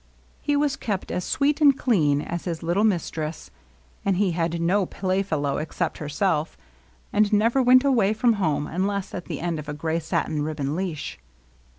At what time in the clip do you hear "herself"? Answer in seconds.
5.99-6.57